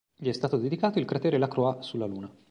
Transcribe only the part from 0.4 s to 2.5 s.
dedicato il cratere Lacroix sulla Luna.